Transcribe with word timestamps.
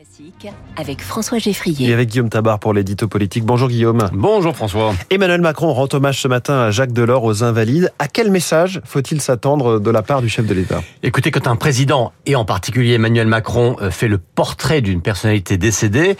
Classique 0.00 0.48
avec 0.78 1.02
François 1.02 1.36
Geffrier. 1.36 1.90
Et 1.90 1.92
avec 1.92 2.08
Guillaume 2.08 2.30
Tabar 2.30 2.58
pour 2.58 2.72
l'édito 2.72 3.06
politique. 3.06 3.44
Bonjour 3.44 3.68
Guillaume. 3.68 4.08
Bonjour 4.14 4.56
François. 4.56 4.94
Emmanuel 5.10 5.42
Macron 5.42 5.74
rend 5.74 5.88
hommage 5.92 6.22
ce 6.22 6.28
matin 6.28 6.58
à 6.58 6.70
Jacques 6.70 6.94
Delors 6.94 7.22
aux 7.22 7.44
Invalides. 7.44 7.92
À 7.98 8.08
quel 8.08 8.30
message 8.30 8.80
faut-il 8.86 9.20
s'attendre 9.20 9.78
de 9.78 9.90
la 9.90 10.00
part 10.00 10.22
du 10.22 10.30
chef 10.30 10.46
de 10.46 10.54
l'État? 10.54 10.82
Écoutez, 11.02 11.30
quand 11.30 11.46
un 11.46 11.56
président, 11.56 12.12
et 12.24 12.34
en 12.34 12.46
particulier 12.46 12.94
Emmanuel 12.94 13.26
Macron, 13.26 13.76
euh, 13.82 13.90
fait 13.90 14.08
le 14.08 14.16
portrait 14.16 14.80
d'une 14.80 15.02
personnalité 15.02 15.58
décédée, 15.58 16.16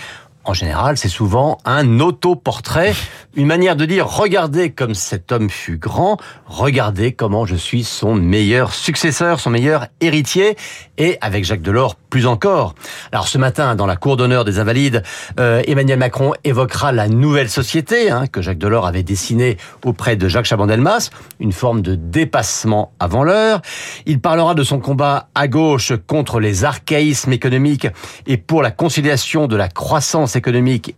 en 0.51 0.55
général, 0.55 0.97
c'est 0.97 1.09
souvent 1.09 1.59
un 1.65 2.01
autoportrait, 2.01 2.93
une 3.37 3.47
manière 3.47 3.77
de 3.77 3.85
dire 3.85 4.09
regardez 4.09 4.71
comme 4.71 4.95
cet 4.95 5.31
homme 5.31 5.49
fut 5.49 5.79
grand, 5.79 6.17
regardez 6.47 7.13
comment 7.13 7.47
je 7.47 7.55
suis 7.55 7.85
son 7.85 8.17
meilleur 8.17 8.75
successeur, 8.75 9.39
son 9.39 9.51
meilleur 9.51 9.87
héritier, 10.01 10.57
et 10.99 11.19
avec 11.21 11.45
Jacques 11.45 11.63
Delors 11.63 11.95
plus 11.95 12.27
encore. 12.27 12.75
Alors 13.13 13.29
ce 13.29 13.39
matin, 13.39 13.77
dans 13.77 13.87
la 13.87 13.95
cour 13.95 14.17
d'honneur 14.17 14.45
des 14.45 14.59
Invalides, 14.59 15.05
euh, 15.39 15.63
Emmanuel 15.69 16.01
Macron 16.01 16.33
évoquera 16.43 16.91
la 16.91 17.07
nouvelle 17.07 17.49
société 17.49 18.11
hein, 18.11 18.27
que 18.27 18.43
Jacques 18.43 18.59
Delors 18.59 18.89
avait 18.89 19.05
dessinée 19.05 19.57
auprès 19.85 20.17
de 20.17 20.27
Jacques 20.27 20.47
Chaban-Delmas, 20.47 21.11
une 21.39 21.53
forme 21.53 21.81
de 21.81 21.95
dépassement 21.95 22.93
avant 22.99 23.23
l'heure. 23.23 23.63
Il 24.05 24.21
parlera 24.21 24.57
de 24.57 24.65
son 24.65 24.81
combat 24.81 25.29
à 25.37 25.47
gauche 25.47 25.93
contre 26.09 26.41
les 26.41 26.65
archaïsmes 26.65 27.33
économiques 27.33 27.87
et 28.27 28.37
pour 28.37 28.63
la 28.63 28.73
conciliation 28.73 29.47
de 29.47 29.55
la 29.55 29.69
croissance 29.69 30.35
économique 30.35 30.40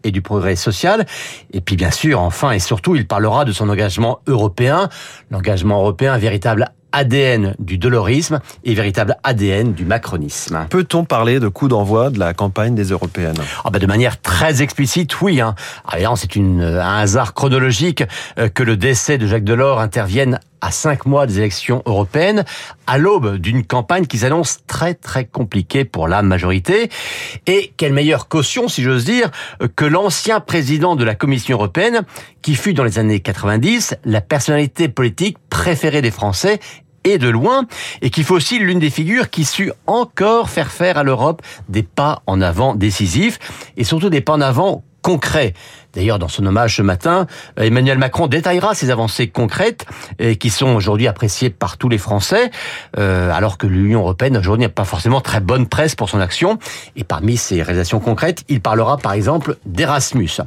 et 0.05 0.10
du 0.10 0.23
progrès 0.23 0.56
social. 0.56 1.06
Et 1.52 1.60
puis 1.60 1.77
bien 1.77 1.91
sûr, 1.91 2.20
enfin 2.20 2.52
et 2.52 2.59
surtout, 2.59 2.96
il 2.96 3.06
parlera 3.06 3.45
de 3.45 3.52
son 3.52 3.69
engagement 3.69 4.20
européen, 4.27 4.88
l'engagement 5.30 5.78
européen 5.80 6.19
véritable 6.19 6.69
ADN 6.92 7.55
du 7.59 7.78
dolorisme 7.78 8.41
et 8.64 8.74
véritable 8.74 9.16
ADN 9.24 9.73
du 9.73 9.84
macronisme. 9.84 10.66
Peut-on 10.69 11.05
parler 11.05 11.41
de 11.41 11.48
coup 11.48 11.69
d'envoi 11.69 12.10
de 12.10 12.19
la 12.19 12.34
campagne 12.34 12.74
des 12.74 12.91
européennes? 12.91 13.38
Ah 13.64 13.70
bah 13.70 13.78
De 13.78 13.86
manière 13.86 14.20
très 14.20 14.62
explicite, 14.62 15.20
oui. 15.23 15.41
Hein. 15.41 15.55
Alors 15.86 16.19
c'est 16.19 16.36
une, 16.36 16.62
un 16.62 16.98
hasard 16.98 17.34
chronologique 17.34 18.05
euh, 18.39 18.48
que 18.48 18.62
le 18.62 18.77
décès 18.77 19.19
de 19.19 19.27
Jacques 19.27 19.45
Delors 19.45 19.80
intervienne 19.80 20.39
à 20.62 20.70
cinq 20.70 21.05
mois 21.05 21.27
des 21.27 21.38
élections 21.38 21.82
européennes, 21.84 22.44
à 22.86 22.96
l'aube 22.96 23.36
d'une 23.36 23.66
campagne 23.66 24.06
qui 24.06 24.18
s'annonce 24.18 24.60
très 24.66 24.94
très 24.94 25.27
compliquée 25.27 25.84
pour 25.84 26.08
la 26.08 26.22
majorité. 26.22 26.88
Et 27.46 27.72
quelle 27.77 27.92
meilleure 27.92 28.28
caution, 28.28 28.68
si 28.68 28.83
j'ose 28.83 29.05
dire, 29.05 29.30
que 29.77 29.84
l'ancien 29.84 30.40
président 30.40 30.96
de 30.96 31.05
la 31.05 31.14
Commission 31.14 31.56
européenne, 31.56 32.02
qui 32.40 32.55
fut 32.55 32.72
dans 32.72 32.84
les 32.84 32.98
années 32.98 33.20
90 33.20 33.96
la 34.05 34.20
personnalité 34.20 34.88
politique 34.88 35.36
préférée 35.50 36.00
des 36.00 36.12
Français 36.12 36.60
et 37.05 37.18
de 37.18 37.28
loin, 37.28 37.66
et 38.00 38.10
qui 38.10 38.22
faut 38.22 38.36
aussi 38.36 38.60
l'une 38.60 38.78
des 38.78 38.90
figures 38.90 39.30
qui 39.30 39.44
sut 39.44 39.72
encore 39.88 40.50
faire 40.50 40.70
faire 40.70 40.96
à 40.96 41.02
l'Europe 41.02 41.42
des 41.68 41.83
pas 41.83 42.22
en 42.27 42.40
avant 42.40 42.77
décisifs, 42.77 43.40
et 43.77 43.83
surtout 43.83 44.08
des 44.08 44.20
pas 44.20 44.34
en 44.34 44.40
avant 44.40 44.84
concret. 45.03 45.55
D'ailleurs, 45.95 46.19
dans 46.19 46.28
son 46.28 46.47
hommage 46.47 46.77
ce 46.77 46.83
matin, 46.83 47.27
Emmanuel 47.58 47.98
Macron 47.98 48.27
détaillera 48.27 48.75
ces 48.75 48.91
avancées 48.91 49.28
concrètes 49.28 49.84
et 50.19 50.36
qui 50.36 50.48
sont 50.48 50.69
aujourd'hui 50.69 51.06
appréciées 51.06 51.50
par 51.50 51.77
tous 51.77 51.91
les 51.91 51.98
Français, 51.98 52.50
euh, 52.98 53.30
alors 53.30 53.58
que 53.58 53.67
l'Union 53.67 54.00
européenne 54.00 54.36
aujourd'hui 54.36 54.64
n'a 54.64 54.70
pas 54.70 54.84
forcément 54.84 55.20
très 55.20 55.41
bonne 55.41 55.67
presse 55.67 55.95
pour 55.95 56.08
son 56.08 56.20
action. 56.20 56.58
Et 56.97 57.05
parmi 57.05 57.36
ces 57.36 57.62
réalisations 57.62 58.00
concrètes, 58.00 58.45
il 58.48 58.61
parlera 58.62 58.97
par 58.97 59.12
exemple 59.12 59.56
d'Erasmus. 59.67 60.41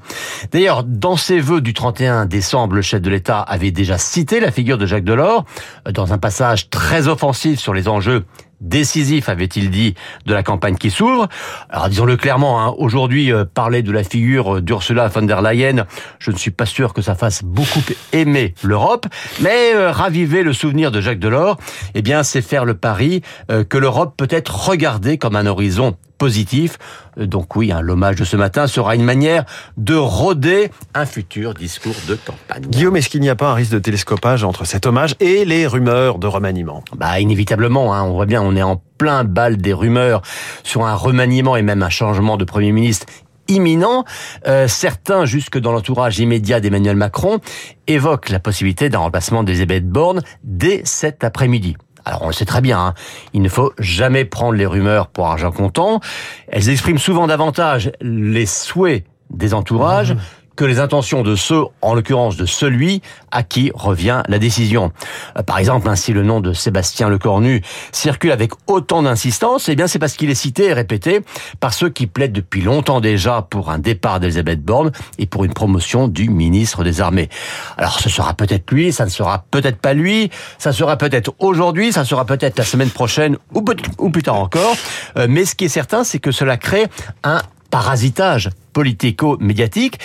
D'ailleurs, 0.51 0.83
dans 0.83 1.17
ses 1.17 1.39
vœux 1.39 1.61
du 1.61 1.73
31 1.73 2.25
décembre, 2.25 2.75
le 2.75 2.81
chef 2.81 3.01
de 3.01 3.09
l'État 3.09 3.41
avait 3.41 3.71
déjà 3.71 3.97
cité 3.99 4.39
la 4.39 4.51
figure 4.51 4.79
de 4.79 4.85
Jacques 4.87 5.03
Delors 5.03 5.45
dans 5.91 6.13
un 6.13 6.17
passage 6.17 6.69
très 6.69 7.07
offensif 7.07 7.59
sur 7.59 7.73
les 7.73 7.87
enjeux 7.87 8.25
décisif, 8.61 9.29
avait-il 9.29 9.69
dit, 9.69 9.95
de 10.25 10.33
la 10.33 10.43
campagne 10.43 10.75
qui 10.75 10.91
s'ouvre. 10.91 11.27
Alors 11.69 11.89
disons-le 11.89 12.17
clairement, 12.17 12.61
hein, 12.61 12.73
aujourd'hui, 12.77 13.31
euh, 13.31 13.45
parler 13.45 13.81
de 13.81 13.91
la 13.91 14.03
figure 14.03 14.61
d'Ursula 14.61 15.07
von 15.07 15.23
der 15.23 15.41
Leyen, 15.41 15.85
je 16.19 16.31
ne 16.31 16.37
suis 16.37 16.51
pas 16.51 16.65
sûr 16.65 16.93
que 16.93 17.01
ça 17.01 17.15
fasse 17.15 17.43
beaucoup 17.43 17.83
aimer 18.11 18.53
l'Europe, 18.63 19.05
mais 19.41 19.73
euh, 19.75 19.91
raviver 19.91 20.43
le 20.43 20.53
souvenir 20.53 20.91
de 20.91 21.01
Jacques 21.01 21.19
Delors, 21.19 21.57
eh 21.93 22.01
bien, 22.01 22.23
c'est 22.23 22.41
faire 22.41 22.65
le 22.65 22.75
pari 22.75 23.21
euh, 23.51 23.63
que 23.63 23.77
l'Europe 23.77 24.15
peut 24.17 24.27
être 24.29 24.67
regardée 24.67 25.17
comme 25.17 25.35
un 25.35 25.45
horizon 25.45 25.95
positif. 26.17 26.77
Euh, 27.17 27.25
donc 27.25 27.55
oui, 27.55 27.71
hein, 27.71 27.81
l'hommage 27.81 28.15
de 28.15 28.25
ce 28.25 28.35
matin 28.35 28.67
sera 28.67 28.95
une 28.95 29.03
manière 29.03 29.45
de 29.77 29.95
roder 29.95 30.71
un 30.93 31.05
futur 31.05 31.53
discours 31.53 31.95
de 32.07 32.15
campagne. 32.15 32.65
Guillaume, 32.67 32.95
est-ce 32.97 33.09
qu'il 33.09 33.21
n'y 33.21 33.29
a 33.29 33.35
pas 33.35 33.51
un 33.51 33.53
risque 33.53 33.71
de 33.71 33.79
télescopage 33.79 34.43
entre 34.43 34.65
cet 34.65 34.85
hommage 34.85 35.15
et 35.19 35.45
les 35.45 35.67
rumeurs 35.67 36.19
de 36.19 36.27
remaniement? 36.27 36.83
Bah 36.95 37.19
inévitablement, 37.19 37.93
hein, 37.93 38.03
on 38.03 38.13
voit 38.13 38.25
bien, 38.25 38.41
on 38.41 38.55
est 38.55 38.63
en 38.63 38.81
plein 38.97 39.23
bal 39.23 39.57
des 39.57 39.73
rumeurs 39.73 40.21
sur 40.63 40.85
un 40.85 40.95
remaniement 40.95 41.55
et 41.55 41.61
même 41.61 41.83
un 41.83 41.89
changement 41.89 42.37
de 42.37 42.45
Premier 42.45 42.71
ministre 42.71 43.05
imminent. 43.47 44.05
Euh, 44.47 44.67
certains, 44.67 45.25
jusque 45.25 45.57
dans 45.57 45.71
l'entourage 45.71 46.19
immédiat 46.19 46.59
d'Emmanuel 46.59 46.95
Macron, 46.95 47.39
évoquent 47.87 48.29
la 48.29 48.39
possibilité 48.39 48.89
d'un 48.89 48.99
remplacement 48.99 49.43
d'Elisabeth 49.43 49.87
Borne 49.87 50.21
dès 50.43 50.81
cet 50.85 51.23
après-midi. 51.23 51.75
Alors 52.05 52.21
on 52.21 52.27
le 52.27 52.33
sait 52.33 52.45
très 52.45 52.61
bien, 52.61 52.79
hein, 52.79 52.93
il 53.33 53.41
ne 53.41 53.49
faut 53.49 53.73
jamais 53.79 54.25
prendre 54.25 54.53
les 54.53 54.65
rumeurs 54.65 55.07
pour 55.07 55.27
argent 55.27 55.51
comptant. 55.51 55.99
Elles 56.47 56.69
expriment 56.69 56.99
souvent 56.99 57.27
davantage 57.27 57.91
les 58.01 58.45
souhaits 58.45 59.05
des 59.31 59.53
entourages 59.53 60.13
mmh 60.13 60.19
que 60.55 60.65
les 60.65 60.79
intentions 60.79 61.23
de 61.23 61.35
ceux, 61.35 61.63
en 61.81 61.93
l'occurrence 61.93 62.37
de 62.37 62.45
celui 62.45 63.01
à 63.31 63.43
qui 63.43 63.71
revient 63.73 64.23
la 64.27 64.39
décision. 64.39 64.91
Euh, 65.37 65.43
par 65.43 65.57
exemple, 65.57 65.89
ainsi 65.89 66.13
le 66.13 66.23
nom 66.23 66.41
de 66.41 66.53
Sébastien 66.53 67.09
Lecornu 67.09 67.61
circule 67.91 68.31
avec 68.31 68.51
autant 68.67 69.03
d'insistance, 69.03 69.69
eh 69.69 69.75
bien 69.75 69.87
c'est 69.87 69.99
parce 69.99 70.13
qu'il 70.13 70.29
est 70.29 70.35
cité 70.35 70.65
et 70.65 70.73
répété 70.73 71.21
par 71.59 71.73
ceux 71.73 71.89
qui 71.89 72.07
plaident 72.07 72.33
depuis 72.33 72.61
longtemps 72.61 73.01
déjà 73.01 73.41
pour 73.41 73.69
un 73.69 73.79
départ 73.79 74.19
d'Elisabeth 74.19 74.61
Borne 74.61 74.91
et 75.17 75.25
pour 75.25 75.43
une 75.43 75.53
promotion 75.53 76.07
du 76.07 76.29
ministre 76.29 76.83
des 76.83 77.01
Armées. 77.01 77.29
Alors 77.77 77.99
ce 77.99 78.09
sera 78.09 78.33
peut-être 78.33 78.71
lui, 78.71 78.91
ça 78.91 79.05
ne 79.05 79.09
sera 79.09 79.45
peut-être 79.51 79.77
pas 79.77 79.93
lui, 79.93 80.29
ça 80.57 80.71
sera 80.71 80.97
peut-être 80.97 81.33
aujourd'hui, 81.39 81.91
ça 81.91 82.05
sera 82.05 82.25
peut-être 82.25 82.57
la 82.57 82.65
semaine 82.65 82.89
prochaine 82.89 83.37
ou, 83.53 83.63
ou 83.99 84.09
plus 84.09 84.23
tard 84.23 84.39
encore, 84.39 84.75
euh, 85.17 85.27
mais 85.29 85.45
ce 85.45 85.55
qui 85.55 85.65
est 85.65 85.69
certain, 85.69 86.03
c'est 86.03 86.19
que 86.19 86.31
cela 86.31 86.57
crée 86.57 86.87
un 87.23 87.41
parasitage 87.69 88.49
politico-médiatique, 88.75 89.99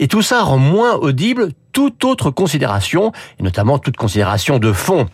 et 0.00 0.08
tout 0.08 0.20
ça 0.20 0.42
rend 0.42 0.58
moins 0.58 0.96
audible 0.96 1.50
toute 1.76 2.04
autre 2.04 2.30
considération, 2.30 3.12
et 3.38 3.42
notamment 3.42 3.78
toute 3.78 3.98
considération 3.98 4.58
de 4.58 4.72
fond. 4.72 5.08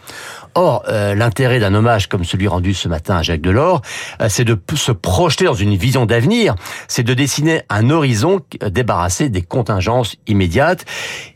Or, 0.55 0.85
euh, 0.87 1.15
l'intérêt 1.17 1.59
d'un 1.59 1.75
hommage 1.75 2.09
comme 2.09 2.25
celui 2.25 2.47
rendu 2.47 2.73
ce 2.73 2.87
matin 2.87 3.17
à 3.17 3.23
Jacques 3.23 3.41
Delors, 3.41 3.83
euh, 4.21 4.27
c'est 4.29 4.45
de 4.45 4.57
se 4.77 4.93
projeter 4.93 5.45
dans 5.47 5.55
une 5.55 5.75
vision 5.75 6.07
d'avenir, 6.07 6.55
c'est 6.87 7.03
de 7.03 7.15
dessiner 7.15 7.63
un 7.69 7.91
horizon 7.91 8.41
débarrassé 8.71 9.29
des 9.29 9.43
contingences 9.43 10.15
immédiates. 10.29 10.85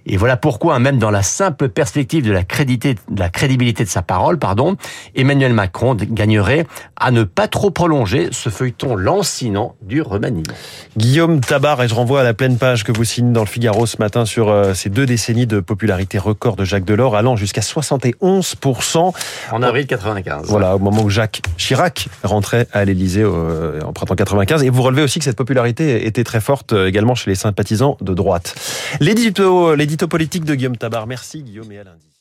Et 0.06 0.16
voilà 0.16 0.37
pourquoi, 0.37 0.78
même 0.78 0.98
dans 0.98 1.10
la 1.10 1.25
simple 1.25 1.70
perspective 1.70 2.25
de 2.25 2.31
la, 2.31 2.44
crédité, 2.44 2.94
de 2.94 3.19
la 3.19 3.28
crédibilité 3.28 3.82
de 3.82 3.88
sa 3.88 4.03
parole, 4.03 4.38
pardon, 4.38 4.76
Emmanuel 5.16 5.53
Macron 5.53 5.97
gagnerait 5.97 6.66
à 6.97 7.10
ne 7.10 7.25
pas 7.25 7.48
trop 7.48 7.72
prolonger 7.72 8.28
ce 8.31 8.48
feuilleton 8.48 8.94
lancinant 8.94 9.75
du 9.82 10.03
remaniement. 10.03 10.54
Guillaume 10.97 11.41
Tabar, 11.41 11.66
et 11.66 11.88
je 11.88 11.94
renvoie 11.94 12.21
à 12.21 12.22
la 12.22 12.32
pleine 12.32 12.59
page 12.59 12.84
que 12.84 12.93
vous 12.93 13.03
signez 13.03 13.32
dans 13.32 13.41
le 13.41 13.47
Figaro 13.47 13.87
ce 13.87 13.97
matin 13.99 14.25
sur 14.25 14.49
euh, 14.49 14.72
ces 14.72 14.88
deux 14.88 15.04
décennies 15.04 15.49
de 15.49 15.59
popularité 15.59 16.16
record 16.16 16.54
de 16.54 16.65
Jacques 16.65 16.84
Delors, 16.84 17.16
allant 17.16 17.34
jusqu'à 17.34 17.60
71%. 17.60 19.12
En 19.50 19.62
avril 19.62 19.87
95. 19.88 20.47
Voilà, 20.47 20.76
au 20.76 20.78
moment 20.78 21.03
où 21.03 21.10
Jacques 21.10 21.43
Chirac 21.56 22.09
rentrait 22.22 22.69
à 22.72 22.84
l'Élysée 22.84 23.25
euh, 23.25 23.81
en 23.81 23.93
printemps 23.93 24.15
95. 24.15 24.62
Et 24.62 24.71
vous 24.71 24.82
relevez 24.82 25.03
aussi 25.03 25.19
que 25.19 25.25
cette 25.25 25.37
popularité 25.37 26.06
était 26.06 26.25
très 26.25 26.41
forte 26.41 26.72
euh, 26.72 26.87
également 26.87 27.16
chez 27.16 27.31
les 27.31 27.37
sympathisants 27.37 27.97
de 28.00 28.15
droite. 28.15 28.55
L'édito 29.00 29.75
politique 30.09 30.44
de 30.44 30.55
Guillaume 30.55 30.76
Tabar. 30.76 31.09
Merci 31.09 31.43
Guillaume 31.43 31.72
et 31.72 31.81
à 31.81 31.84
lundi. 31.84 32.16